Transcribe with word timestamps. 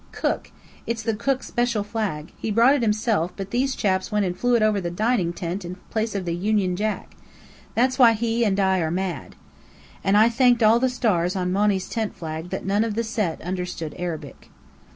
C 0.13 0.21
O 0.27 0.31
O 0.31 0.37
K! 0.39 0.49
It's 0.87 1.03
the 1.03 1.13
cook's 1.13 1.45
special 1.45 1.83
flag. 1.83 2.33
He 2.35 2.49
brought 2.49 2.73
it 2.73 2.81
himself, 2.81 3.33
but 3.37 3.51
these 3.51 3.75
chaps 3.75 4.11
went 4.11 4.25
and 4.25 4.35
flew 4.35 4.55
it 4.55 4.63
over 4.63 4.81
the 4.81 4.89
dining 4.89 5.31
tent 5.31 5.63
in 5.63 5.75
place 5.91 6.15
of 6.15 6.25
the 6.25 6.35
Union 6.35 6.75
Jack. 6.75 7.15
That's 7.75 7.99
why 7.99 8.13
he 8.13 8.43
and 8.43 8.59
I 8.59 8.79
are 8.79 8.89
mad." 8.89 9.35
And 10.03 10.17
I 10.17 10.27
thanked 10.27 10.63
all 10.63 10.79
the 10.79 10.89
stars 10.89 11.35
on 11.35 11.51
Monny's 11.51 11.87
tent 11.87 12.15
flag 12.15 12.49
that 12.49 12.65
none 12.65 12.83
of 12.83 12.95
the 12.95 13.03
Set 13.03 13.39
understood 13.41 13.93
Arabic. 13.99 14.49